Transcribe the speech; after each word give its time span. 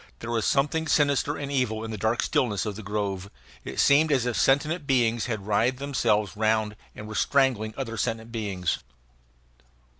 There 0.17 0.31
was 0.31 0.45
something 0.47 0.87
sinister 0.87 1.37
and 1.37 1.51
evil 1.51 1.83
in 1.83 1.91
the 1.91 1.95
dark 1.99 2.23
stillness 2.23 2.65
of 2.65 2.75
the 2.75 2.81
grove; 2.81 3.29
it 3.63 3.79
seemed 3.79 4.11
as 4.11 4.25
if 4.25 4.35
sentient 4.35 4.87
beings 4.87 5.27
had 5.27 5.45
writhed 5.45 5.77
themselves 5.77 6.35
round 6.35 6.75
and 6.95 7.07
were 7.07 7.13
strangling 7.13 7.75
other 7.77 7.97
sentient 7.97 8.31
beings. 8.31 8.79